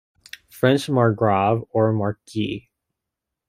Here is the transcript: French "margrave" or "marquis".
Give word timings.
French 0.49 0.89
"margrave" 0.89 1.63
or 1.69 1.93
"marquis". 1.93 2.71